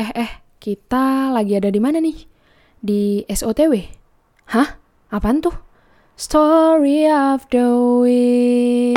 Eh, 0.00 0.16
eh, 0.16 0.32
kita 0.56 1.28
lagi 1.28 1.60
ada 1.60 1.68
di 1.68 1.76
mana 1.76 2.00
nih? 2.00 2.24
Di 2.80 3.20
SOTW? 3.28 3.84
Hah? 4.48 4.80
Apaan 5.12 5.44
tuh? 5.44 5.52
Story 6.16 7.04
of 7.04 7.44
the 7.52 7.68
Week. 8.00 8.96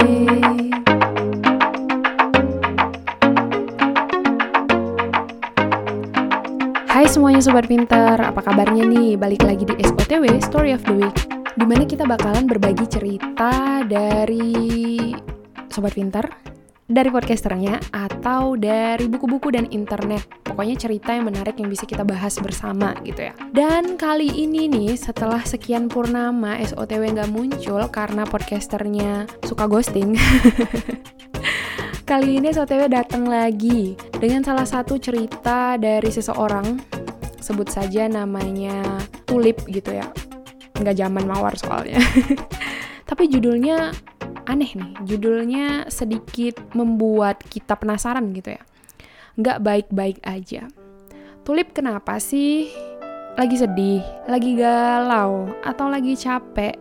Hai 6.88 7.04
semuanya 7.12 7.44
Sobat 7.44 7.68
Pinter, 7.68 8.16
apa 8.24 8.40
kabarnya 8.40 8.88
nih? 8.88 9.20
Balik 9.20 9.44
lagi 9.44 9.68
di 9.68 9.76
SOTW, 9.84 10.40
Story 10.40 10.72
of 10.72 10.88
the 10.88 10.96
Week. 11.04 11.18
Di 11.60 11.68
mana 11.68 11.84
kita 11.84 12.08
bakalan 12.08 12.48
berbagi 12.48 12.88
cerita 12.88 13.84
dari 13.84 15.12
Sobat 15.68 16.00
Pinter, 16.00 16.53
dari 16.88 17.10
podcasternya, 17.10 17.80
atau 17.96 18.60
dari 18.60 19.08
buku-buku 19.08 19.54
dan 19.54 19.70
internet. 19.72 20.28
Pokoknya 20.44 20.76
cerita 20.76 21.16
yang 21.16 21.30
menarik 21.32 21.56
yang 21.58 21.72
bisa 21.72 21.88
kita 21.88 22.04
bahas 22.04 22.36
bersama 22.40 22.94
gitu 23.08 23.30
ya. 23.30 23.34
Dan 23.56 23.96
kali 23.96 24.28
ini 24.30 24.68
nih, 24.68 24.94
setelah 25.00 25.42
sekian 25.44 25.88
purnama 25.88 26.60
SOTW 26.60 27.16
nggak 27.16 27.32
muncul 27.32 27.82
karena 27.90 28.28
podcasternya 28.28 29.26
suka 29.48 29.66
ghosting. 29.66 30.16
Kali 32.04 32.36
ini 32.36 32.52
SOTW 32.52 32.92
datang 32.92 33.24
lagi 33.32 33.96
dengan 34.20 34.44
salah 34.44 34.68
satu 34.68 35.00
cerita 35.00 35.80
dari 35.80 36.12
seseorang, 36.12 36.76
sebut 37.40 37.72
saja 37.72 38.12
namanya 38.12 38.84
Tulip 39.24 39.64
gitu 39.72 39.96
ya. 39.96 40.12
Nggak 40.76 41.00
zaman 41.00 41.24
mawar 41.24 41.56
soalnya. 41.56 42.04
Tapi 43.10 43.32
judulnya 43.32 43.96
aneh 44.48 44.72
nih, 44.76 44.92
judulnya 45.08 45.88
sedikit 45.88 46.60
membuat 46.76 47.42
kita 47.48 47.76
penasaran 47.80 48.32
gitu 48.36 48.56
ya. 48.56 48.62
Nggak 49.40 49.58
baik-baik 49.64 50.18
aja. 50.24 50.68
Tulip 51.44 51.76
kenapa 51.76 52.20
sih? 52.24 52.72
Lagi 53.34 53.58
sedih, 53.58 54.06
lagi 54.30 54.54
galau, 54.54 55.50
atau 55.66 55.90
lagi 55.90 56.14
capek? 56.14 56.78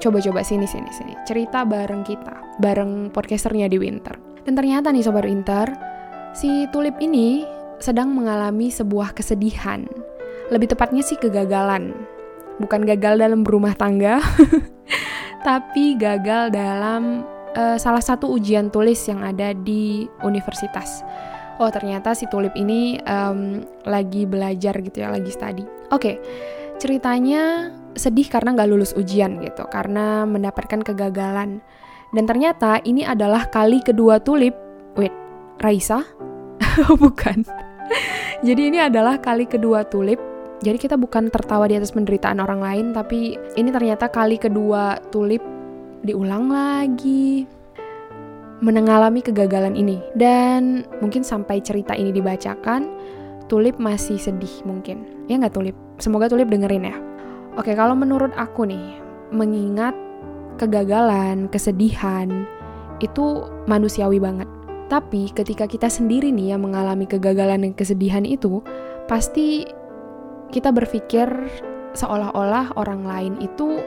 Coba-coba 0.00 0.40
sini 0.40 0.64
sini 0.64 0.88
sini, 0.90 1.14
cerita 1.28 1.62
bareng 1.62 2.02
kita, 2.02 2.58
bareng 2.58 3.12
podcasternya 3.12 3.68
di 3.68 3.76
Winter. 3.76 4.16
Dan 4.42 4.56
ternyata 4.56 4.88
nih 4.90 5.04
sobat 5.04 5.28
Winter, 5.28 5.68
si 6.32 6.66
Tulip 6.72 6.96
ini 6.98 7.44
sedang 7.78 8.10
mengalami 8.16 8.72
sebuah 8.72 9.12
kesedihan. 9.12 9.84
Lebih 10.48 10.72
tepatnya 10.72 11.04
sih 11.04 11.20
kegagalan. 11.20 11.92
Bukan 12.58 12.88
gagal 12.88 13.20
dalam 13.20 13.44
berumah 13.44 13.76
tangga, 13.76 14.18
tapi 15.44 15.94
gagal 16.00 16.50
dalam 16.50 17.22
uh, 17.54 17.76
salah 17.76 18.00
satu 18.00 18.32
ujian 18.32 18.72
tulis 18.72 18.98
yang 19.06 19.20
ada 19.22 19.52
di 19.52 20.08
universitas. 20.24 21.04
Oh 21.62 21.70
ternyata 21.70 22.18
si 22.18 22.26
Tulip 22.26 22.56
ini 22.58 22.98
um, 23.06 23.62
lagi 23.86 24.26
belajar 24.26 24.74
gitu 24.82 25.06
ya, 25.06 25.12
lagi 25.14 25.30
study. 25.30 25.62
Oke, 25.62 25.94
okay, 25.94 26.16
ceritanya 26.82 27.70
sedih 27.94 28.26
karena 28.26 28.58
nggak 28.58 28.68
lulus 28.74 28.90
ujian 28.98 29.38
gitu, 29.38 29.62
karena 29.70 30.26
mendapatkan 30.26 30.82
kegagalan. 30.82 31.62
Dan 32.10 32.24
ternyata 32.26 32.82
ini 32.82 33.06
adalah 33.06 33.46
kali 33.54 33.86
kedua 33.86 34.18
Tulip, 34.18 34.54
wait, 34.98 35.14
Raisa? 35.62 36.02
bukan. 37.02 37.46
Jadi 38.42 38.62
ini 38.74 38.78
adalah 38.82 39.22
kali 39.22 39.46
kedua 39.46 39.86
Tulip. 39.86 40.33
Jadi 40.64 40.80
kita 40.80 40.96
bukan 40.96 41.28
tertawa 41.28 41.68
di 41.68 41.76
atas 41.76 41.92
penderitaan 41.92 42.40
orang 42.40 42.64
lain, 42.64 42.86
tapi 42.96 43.36
ini 43.36 43.68
ternyata 43.68 44.08
kali 44.08 44.40
kedua 44.40 44.96
Tulip 45.12 45.44
diulang 46.00 46.48
lagi 46.48 47.44
mengalami 48.64 49.20
kegagalan 49.20 49.76
ini. 49.76 50.00
Dan 50.16 50.88
mungkin 51.04 51.20
sampai 51.20 51.60
cerita 51.60 51.92
ini 51.92 52.16
dibacakan, 52.16 52.88
Tulip 53.44 53.76
masih 53.76 54.16
sedih 54.16 54.64
mungkin. 54.64 55.28
Ya 55.28 55.36
nggak 55.36 55.52
Tulip? 55.52 55.76
Semoga 56.00 56.32
Tulip 56.32 56.48
dengerin 56.48 56.88
ya. 56.88 56.96
Oke, 57.60 57.76
kalau 57.76 57.92
menurut 57.92 58.32
aku 58.32 58.64
nih, 58.64 58.96
mengingat 59.36 59.92
kegagalan, 60.56 61.52
kesedihan, 61.52 62.48
itu 63.04 63.44
manusiawi 63.68 64.16
banget. 64.16 64.48
Tapi 64.88 65.28
ketika 65.36 65.68
kita 65.68 65.92
sendiri 65.92 66.32
nih 66.32 66.56
yang 66.56 66.64
mengalami 66.64 67.04
kegagalan 67.04 67.68
dan 67.68 67.72
kesedihan 67.76 68.24
itu, 68.24 68.64
pasti 69.04 69.68
kita 70.54 70.70
berpikir 70.70 71.26
seolah-olah 71.98 72.78
orang 72.78 73.02
lain 73.02 73.34
itu 73.42 73.82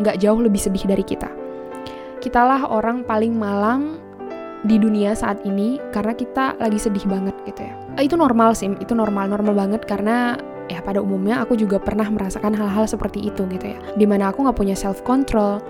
nggak 0.00 0.16
jauh 0.24 0.40
lebih 0.40 0.56
sedih 0.56 0.88
dari 0.88 1.04
kita. 1.04 1.28
Kitalah 2.24 2.64
orang 2.72 3.04
paling 3.04 3.36
malang 3.36 4.00
di 4.64 4.80
dunia 4.80 5.12
saat 5.12 5.44
ini 5.44 5.76
karena 5.92 6.16
kita 6.16 6.56
lagi 6.56 6.80
sedih 6.80 7.04
banget 7.04 7.36
gitu 7.44 7.60
ya. 7.60 7.76
Itu 8.00 8.16
normal 8.16 8.56
sih, 8.56 8.72
itu 8.80 8.96
normal, 8.96 9.28
normal 9.28 9.52
banget 9.52 9.84
karena 9.84 10.40
ya 10.66 10.82
pada 10.82 10.98
umumnya 10.98 11.44
aku 11.44 11.54
juga 11.54 11.78
pernah 11.78 12.08
merasakan 12.10 12.56
hal-hal 12.56 12.90
seperti 12.90 13.30
itu 13.30 13.46
gitu 13.46 13.70
ya 13.70 13.78
di 13.94 14.02
mana 14.02 14.34
aku 14.34 14.42
nggak 14.42 14.58
punya 14.58 14.74
self 14.74 14.98
control 15.06 15.62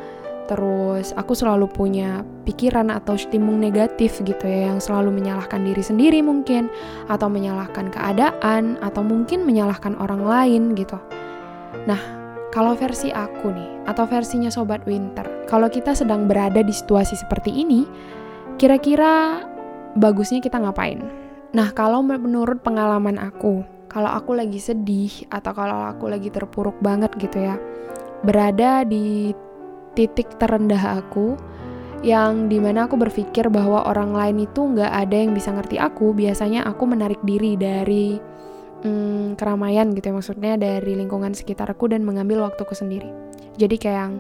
terus 0.47 1.11
aku 1.19 1.35
selalu 1.35 1.67
punya 1.67 2.23
pikiran 2.47 2.91
atau 2.91 3.19
stimung 3.19 3.59
negatif 3.59 4.23
gitu 4.23 4.47
ya 4.47 4.71
yang 4.71 4.79
selalu 4.79 5.11
menyalahkan 5.11 5.63
diri 5.63 5.83
sendiri 5.83 6.23
mungkin 6.23 6.71
atau 7.11 7.27
menyalahkan 7.27 7.91
keadaan 7.91 8.79
atau 8.79 9.03
mungkin 9.03 9.43
menyalahkan 9.43 9.99
orang 9.99 10.23
lain 10.23 10.63
gitu. 10.79 10.99
Nah 11.91 11.99
kalau 12.55 12.79
versi 12.79 13.11
aku 13.11 13.53
nih 13.53 13.91
atau 13.91 14.07
versinya 14.07 14.49
sobat 14.49 14.87
winter 14.87 15.27
kalau 15.51 15.67
kita 15.67 15.93
sedang 15.93 16.31
berada 16.31 16.63
di 16.63 16.73
situasi 16.73 17.19
seperti 17.19 17.53
ini 17.53 17.85
kira-kira 18.57 19.45
bagusnya 19.99 20.39
kita 20.39 20.63
ngapain? 20.63 21.03
Nah 21.53 21.75
kalau 21.75 22.01
menurut 22.01 22.63
pengalaman 22.63 23.19
aku 23.19 23.67
kalau 23.91 24.11
aku 24.11 24.37
lagi 24.37 24.63
sedih 24.63 25.11
atau 25.33 25.57
kalau 25.57 25.89
aku 25.91 26.11
lagi 26.11 26.31
terpuruk 26.31 26.79
banget 26.83 27.11
gitu 27.19 27.41
ya 27.43 27.57
berada 28.25 28.83
di 28.83 29.33
titik 29.97 30.37
terendah 30.37 31.01
aku 31.01 31.35
yang 32.05 32.47
di 32.53 32.61
mana 32.61 32.87
aku 32.87 33.01
berpikir 33.01 33.49
bahwa 33.49 33.89
orang 33.89 34.13
lain 34.13 34.47
itu 34.47 34.61
nggak 34.63 34.93
ada 34.93 35.17
yang 35.17 35.33
bisa 35.33 35.51
ngerti 35.51 35.81
aku. 35.81 36.13
Biasanya 36.13 36.69
aku 36.69 36.85
menarik 36.85 37.19
diri 37.25 37.57
dari 37.57 38.21
hmm, 38.85 39.35
keramaian 39.41 39.91
gitu 39.97 40.13
ya 40.13 40.15
maksudnya 40.15 40.55
dari 40.61 40.93
lingkungan 40.95 41.33
sekitarku 41.33 41.89
dan 41.89 42.05
mengambil 42.05 42.45
waktuku 42.45 42.77
sendiri. 42.77 43.09
Jadi 43.57 43.75
kayak 43.81 43.99
yang 43.99 44.15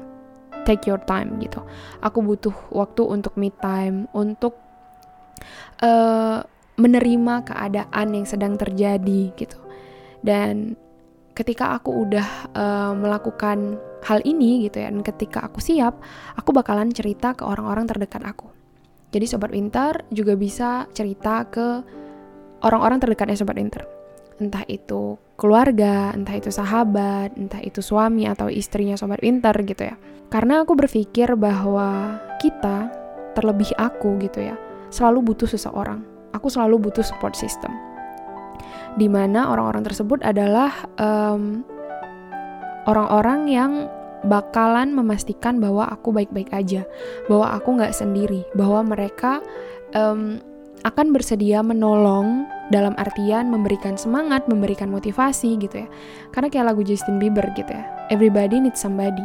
take 0.67 0.89
your 0.89 0.99
time 1.05 1.37
gitu. 1.39 1.63
Aku 2.03 2.25
butuh 2.25 2.57
waktu 2.73 3.07
untuk 3.07 3.37
me 3.37 3.53
time 3.53 4.11
untuk 4.17 4.57
uh, 5.85 6.43
menerima 6.77 7.35
keadaan 7.47 8.07
yang 8.17 8.27
sedang 8.27 8.59
terjadi 8.59 9.31
gitu. 9.37 9.59
Dan 10.25 10.75
ketika 11.37 11.77
aku 11.77 12.09
udah 12.09 12.29
uh, 12.57 12.93
melakukan 12.97 13.77
hal 14.07 14.23
ini 14.23 14.71
gitu 14.71 14.81
ya. 14.81 14.89
Dan 14.89 15.03
ketika 15.03 15.45
aku 15.45 15.59
siap 15.59 15.99
aku 16.39 16.55
bakalan 16.55 16.95
cerita 16.95 17.35
ke 17.35 17.43
orang-orang 17.43 17.91
terdekat 17.91 18.23
aku. 18.23 18.49
Jadi 19.11 19.27
sobat 19.27 19.51
winter 19.55 20.07
juga 20.11 20.35
bisa 20.35 20.87
cerita 20.95 21.47
ke 21.47 21.83
orang-orang 22.63 22.99
terdekatnya 23.03 23.39
sobat 23.39 23.59
winter 23.59 23.87
entah 24.37 24.69
itu 24.69 25.17
keluarga 25.41 26.13
entah 26.13 26.37
itu 26.37 26.53
sahabat 26.53 27.37
entah 27.41 27.61
itu 27.65 27.81
suami 27.81 28.29
atau 28.29 28.53
istrinya 28.53 28.97
sobat 28.97 29.21
winter 29.25 29.53
gitu 29.65 29.89
ya. 29.89 29.97
Karena 30.29 30.67
aku 30.67 30.77
berpikir 30.77 31.39
bahwa 31.39 32.21
kita 32.43 32.91
terlebih 33.33 33.73
aku 33.79 34.19
gitu 34.21 34.45
ya 34.45 34.57
selalu 34.93 35.33
butuh 35.33 35.49
seseorang. 35.49 36.05
Aku 36.37 36.53
selalu 36.53 36.89
butuh 36.91 37.05
support 37.05 37.33
system. 37.33 37.73
Di 38.97 39.09
mana 39.09 39.49
orang-orang 39.53 39.85
tersebut 39.85 40.21
adalah 40.21 40.73
orang 41.01 41.65
orang-orang 42.87 43.41
yang 43.49 43.73
bakalan 44.27 44.93
memastikan 44.93 45.63
bahwa 45.63 45.87
aku 45.89 46.11
baik-baik 46.13 46.51
aja, 46.53 46.83
bahwa 47.31 47.55
aku 47.55 47.79
nggak 47.79 47.95
sendiri, 47.95 48.43
bahwa 48.59 48.83
mereka 48.83 49.41
um, 49.95 50.43
akan 50.87 51.11
bersedia 51.11 51.67
menolong 51.67 52.47
dalam 52.71 52.95
artian 52.99 53.51
memberikan 53.51 53.99
semangat, 53.99 54.47
memberikan 54.47 54.91
motivasi 54.91 55.59
gitu 55.59 55.87
ya. 55.87 55.89
Karena 56.35 56.51
kayak 56.51 56.75
lagu 56.75 56.83
Justin 56.87 57.19
Bieber 57.23 57.47
gitu 57.55 57.71
ya, 57.71 57.87
everybody 58.11 58.59
needs 58.59 58.83
somebody. 58.83 59.25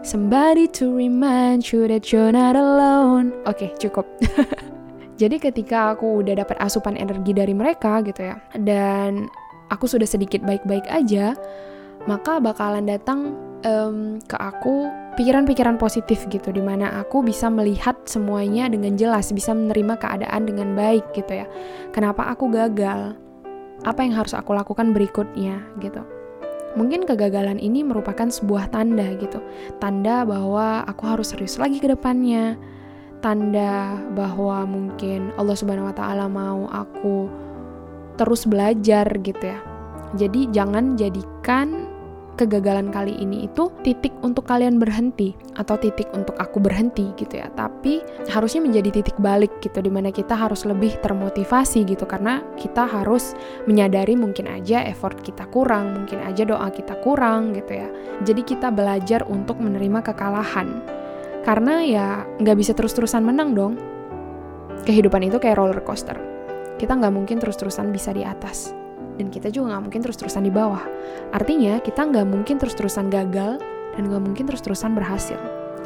Somebody 0.00 0.64
to 0.80 0.96
remind 0.96 1.68
you 1.68 1.84
that 1.84 2.08
you're 2.08 2.32
not 2.32 2.56
alone. 2.56 3.36
Oke, 3.44 3.68
okay, 3.68 3.70
cukup. 3.76 4.08
Jadi 5.20 5.36
ketika 5.36 5.92
aku 5.92 6.24
udah 6.24 6.40
dapat 6.40 6.56
asupan 6.56 6.96
energi 6.96 7.36
dari 7.36 7.52
mereka 7.52 8.00
gitu 8.00 8.32
ya, 8.32 8.40
dan 8.56 9.28
aku 9.68 9.84
sudah 9.84 10.08
sedikit 10.08 10.40
baik-baik 10.40 10.88
aja, 10.88 11.36
maka 12.08 12.40
bakalan 12.40 12.88
datang 12.88 13.36
um, 13.66 14.20
ke 14.24 14.36
aku 14.38 14.88
pikiran-pikiran 15.18 15.76
positif 15.76 16.24
gitu, 16.30 16.54
di 16.54 16.62
mana 16.62 17.02
aku 17.02 17.20
bisa 17.20 17.50
melihat 17.50 17.98
semuanya 18.06 18.70
dengan 18.70 18.94
jelas, 18.96 19.34
bisa 19.34 19.52
menerima 19.52 19.98
keadaan 19.98 20.48
dengan 20.48 20.72
baik 20.78 21.10
gitu 21.12 21.44
ya. 21.44 21.46
Kenapa 21.90 22.30
aku 22.30 22.48
gagal? 22.48 23.16
Apa 23.84 24.04
yang 24.04 24.12
harus 24.16 24.36
aku 24.36 24.52
lakukan 24.52 24.92
berikutnya 24.92 25.60
gitu. 25.80 26.04
Mungkin 26.78 27.02
kegagalan 27.02 27.58
ini 27.58 27.82
merupakan 27.82 28.30
sebuah 28.30 28.70
tanda 28.70 29.18
gitu, 29.18 29.42
tanda 29.82 30.22
bahwa 30.22 30.86
aku 30.86 31.02
harus 31.02 31.34
serius 31.34 31.58
lagi 31.58 31.82
ke 31.82 31.90
depannya 31.90 32.54
tanda 33.20 34.00
bahwa 34.16 34.64
mungkin 34.64 35.34
Allah 35.36 35.58
Subhanahu 35.58 35.92
wa 35.92 35.96
taala 35.96 36.26
mau 36.26 36.70
aku 36.72 37.28
terus 38.16 38.48
belajar 38.48 39.06
gitu 39.20 39.44
ya. 39.44 39.60
Jadi 40.14 40.50
jangan 40.54 40.94
jadikan 40.94 41.89
kegagalan 42.38 42.90
kali 42.90 43.14
ini 43.18 43.46
itu 43.46 43.70
titik 43.86 44.14
untuk 44.26 44.46
kalian 44.46 44.78
berhenti 44.78 45.34
atau 45.58 45.78
titik 45.78 46.10
untuk 46.16 46.34
aku 46.38 46.58
berhenti 46.62 47.12
gitu 47.18 47.38
ya. 47.40 47.48
Tapi 47.52 48.00
harusnya 48.30 48.64
menjadi 48.64 49.00
titik 49.00 49.16
balik 49.20 49.50
gitu 49.62 49.78
di 49.82 49.92
mana 49.92 50.08
kita 50.10 50.34
harus 50.34 50.66
lebih 50.66 50.96
termotivasi 51.04 51.86
gitu 51.86 52.08
karena 52.08 52.42
kita 52.58 52.86
harus 52.88 53.36
menyadari 53.66 54.16
mungkin 54.16 54.48
aja 54.50 54.82
effort 54.88 55.20
kita 55.20 55.46
kurang, 55.52 56.04
mungkin 56.04 56.24
aja 56.24 56.42
doa 56.42 56.68
kita 56.72 56.96
kurang 57.04 57.52
gitu 57.52 57.76
ya. 57.76 57.88
Jadi 58.24 58.42
kita 58.42 58.72
belajar 58.72 59.24
untuk 59.28 59.60
menerima 59.60 60.00
kekalahan 60.00 60.80
karena 61.44 61.74
ya 61.84 62.06
nggak 62.40 62.56
bisa 62.56 62.72
terus-terusan 62.72 63.22
menang 63.22 63.52
dong. 63.52 63.74
Kehidupan 64.80 65.28
itu 65.28 65.36
kayak 65.36 65.60
roller 65.60 65.84
coaster. 65.84 66.16
Kita 66.80 66.96
nggak 66.96 67.12
mungkin 67.12 67.36
terus-terusan 67.36 67.92
bisa 67.92 68.16
di 68.16 68.24
atas 68.24 68.79
dan 69.20 69.28
kita 69.28 69.52
juga 69.52 69.76
nggak 69.76 69.82
mungkin 69.84 70.00
terus-terusan 70.00 70.48
di 70.48 70.52
bawah. 70.52 70.80
Artinya 71.36 71.76
kita 71.84 72.08
nggak 72.08 72.24
mungkin 72.24 72.56
terus-terusan 72.56 73.12
gagal 73.12 73.60
dan 73.92 74.02
nggak 74.08 74.24
mungkin 74.24 74.48
terus-terusan 74.48 74.96
berhasil. 74.96 75.36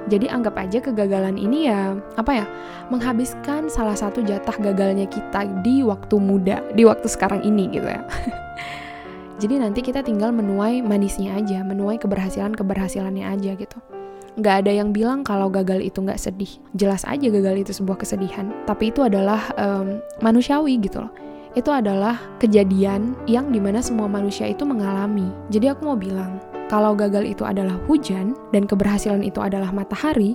Jadi 0.07 0.31
anggap 0.31 0.55
aja 0.61 0.79
kegagalan 0.79 1.35
ini 1.35 1.67
ya 1.67 1.97
apa 2.15 2.45
ya 2.45 2.47
menghabiskan 2.93 3.67
salah 3.73 3.97
satu 3.99 4.23
jatah 4.23 4.55
gagalnya 4.63 5.11
kita 5.11 5.51
di 5.67 5.83
waktu 5.83 6.15
muda, 6.23 6.63
di 6.79 6.87
waktu 6.87 7.11
sekarang 7.11 7.43
ini 7.43 7.75
gitu 7.75 7.91
ya. 7.91 8.07
Jadi 9.43 9.59
nanti 9.59 9.83
kita 9.83 10.07
tinggal 10.07 10.31
menuai 10.31 10.79
manisnya 10.79 11.35
aja, 11.35 11.67
menuai 11.67 11.99
keberhasilan-keberhasilannya 11.99 13.27
aja 13.27 13.59
gitu. 13.59 13.79
Gak 14.39 14.67
ada 14.67 14.71
yang 14.71 14.95
bilang 14.95 15.27
kalau 15.27 15.51
gagal 15.51 15.83
itu 15.83 15.99
gak 16.07 16.23
sedih. 16.23 16.53
Jelas 16.77 17.03
aja 17.03 17.27
gagal 17.27 17.67
itu 17.67 17.73
sebuah 17.75 17.99
kesedihan, 17.99 18.55
tapi 18.63 18.95
itu 18.95 19.03
adalah 19.03 19.51
um, 19.59 19.99
manusiawi 20.23 20.79
gitu 20.79 21.03
loh 21.03 21.34
itu 21.55 21.71
adalah 21.71 22.19
kejadian 22.43 23.15
yang 23.31 23.55
di 23.55 23.62
mana 23.62 23.79
semua 23.79 24.11
manusia 24.11 24.51
itu 24.51 24.67
mengalami. 24.67 25.31
Jadi 25.55 25.71
aku 25.71 25.87
mau 25.87 25.99
bilang, 25.99 26.43
kalau 26.67 26.99
gagal 26.99 27.23
itu 27.23 27.47
adalah 27.47 27.79
hujan 27.87 28.35
dan 28.51 28.67
keberhasilan 28.67 29.23
itu 29.23 29.39
adalah 29.39 29.71
matahari, 29.71 30.35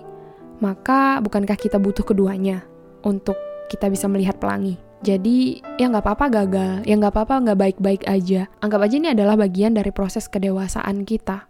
maka 0.64 1.20
bukankah 1.20 1.60
kita 1.60 1.76
butuh 1.76 2.08
keduanya 2.08 2.64
untuk 3.04 3.36
kita 3.68 3.92
bisa 3.92 4.08
melihat 4.08 4.40
pelangi? 4.40 4.80
Jadi 5.00 5.64
ya 5.80 5.88
nggak 5.88 6.04
apa-apa 6.04 6.26
gagal, 6.28 6.74
ya 6.84 6.96
nggak 7.00 7.16
apa-apa 7.16 7.36
nggak 7.48 7.60
baik-baik 7.60 8.04
aja. 8.08 8.52
Anggap 8.60 8.84
aja 8.84 8.96
ini 9.00 9.10
adalah 9.16 9.40
bagian 9.40 9.72
dari 9.76 9.92
proses 9.96 10.28
kedewasaan 10.28 11.08
kita. 11.08 11.48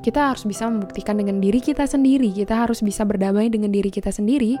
Kita 0.00 0.32
harus 0.32 0.48
bisa 0.48 0.64
membuktikan 0.66 1.20
dengan 1.20 1.38
diri 1.38 1.60
kita 1.60 1.84
sendiri, 1.84 2.32
kita 2.32 2.56
harus 2.56 2.80
bisa 2.80 3.04
berdamai 3.04 3.52
dengan 3.52 3.68
diri 3.68 3.92
kita 3.92 4.08
sendiri 4.08 4.56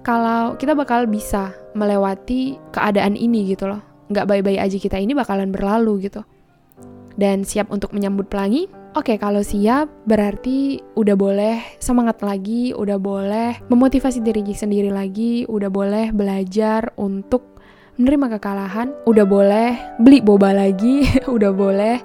kalau 0.00 0.56
kita 0.56 0.72
bakal 0.72 1.04
bisa 1.04 1.52
melewati 1.76 2.56
keadaan 2.72 3.14
ini 3.16 3.52
gitu 3.52 3.68
loh. 3.68 3.82
Nggak 4.10 4.26
baik-baik 4.26 4.60
aja 4.60 4.76
kita 4.76 4.96
ini 4.98 5.12
bakalan 5.12 5.52
berlalu 5.52 6.10
gitu. 6.10 6.24
Dan 7.20 7.44
siap 7.44 7.68
untuk 7.68 7.92
menyambut 7.92 8.32
pelangi? 8.32 8.64
Oke, 8.96 9.20
kalau 9.22 9.44
siap 9.44 9.86
berarti 10.02 10.82
udah 10.98 11.14
boleh 11.14 11.56
semangat 11.78 12.26
lagi, 12.26 12.74
udah 12.74 12.98
boleh 12.98 13.60
memotivasi 13.70 14.18
diri 14.18 14.42
sendiri 14.50 14.90
lagi, 14.90 15.46
udah 15.46 15.70
boleh 15.70 16.10
belajar 16.10 16.90
untuk 16.98 17.60
menerima 18.00 18.40
kekalahan, 18.40 18.90
udah 19.06 19.26
boleh 19.28 19.70
beli 20.02 20.18
boba 20.24 20.50
lagi, 20.56 21.06
udah 21.36 21.52
boleh 21.54 22.02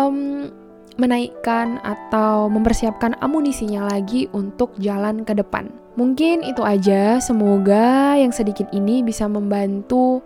um, 0.00 0.48
menaikkan 0.96 1.82
atau 1.82 2.46
mempersiapkan 2.46 3.18
amunisinya 3.18 3.90
lagi 3.90 4.30
untuk 4.30 4.74
jalan 4.78 5.26
ke 5.26 5.34
depan. 5.34 5.70
Mungkin 5.94 6.42
itu 6.42 6.62
aja, 6.66 7.22
semoga 7.22 8.18
yang 8.18 8.34
sedikit 8.34 8.66
ini 8.74 9.02
bisa 9.06 9.30
membantu 9.30 10.22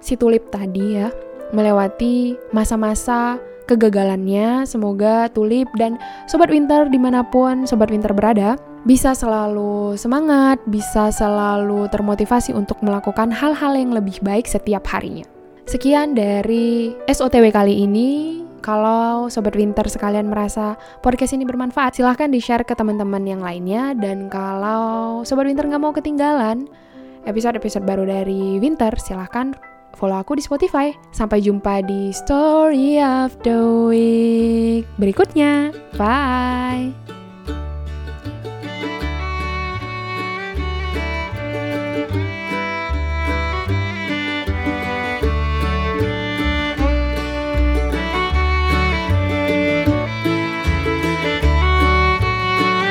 si 0.00 0.16
tulip 0.16 0.48
tadi 0.48 0.96
ya, 0.96 1.12
melewati 1.52 2.36
masa-masa 2.56 3.36
kegagalannya. 3.68 4.64
Semoga 4.64 5.28
tulip 5.30 5.68
dan 5.76 6.00
sobat 6.24 6.48
winter 6.48 6.88
di 6.88 6.96
mana 6.96 7.20
pun 7.20 7.68
sobat 7.68 7.92
winter 7.92 8.10
berada, 8.16 8.56
bisa 8.88 9.12
selalu 9.12 9.94
semangat, 10.00 10.56
bisa 10.64 11.12
selalu 11.12 11.84
termotivasi 11.92 12.56
untuk 12.56 12.80
melakukan 12.80 13.28
hal-hal 13.28 13.76
yang 13.76 13.92
lebih 13.92 14.16
baik 14.24 14.48
setiap 14.48 14.88
harinya. 14.88 15.28
Sekian 15.68 16.16
dari 16.16 16.96
SOTW 17.06 17.52
kali 17.52 17.84
ini. 17.84 18.40
Kalau 18.60 19.32
Sobat 19.32 19.56
Winter 19.56 19.84
sekalian 19.88 20.28
merasa 20.28 20.76
podcast 21.00 21.32
ini 21.32 21.48
bermanfaat, 21.48 21.96
silahkan 21.96 22.28
di-share 22.28 22.64
ke 22.64 22.76
teman-teman 22.76 23.24
yang 23.24 23.40
lainnya. 23.40 23.96
Dan 23.96 24.28
kalau 24.28 25.24
Sobat 25.24 25.48
Winter 25.48 25.64
nggak 25.66 25.82
mau 25.82 25.92
ketinggalan 25.96 26.68
episode-episode 27.28 27.84
baru 27.84 28.08
dari 28.08 28.60
Winter, 28.60 28.92
silahkan 29.00 29.52
follow 29.96 30.20
aku 30.20 30.38
di 30.38 30.42
Spotify. 30.44 30.92
Sampai 31.12 31.44
jumpa 31.44 31.84
di 31.84 32.12
Story 32.14 33.00
of 33.00 33.36
the 33.44 33.60
Week 33.88 34.84
berikutnya. 34.96 35.74
Bye! 35.96 37.19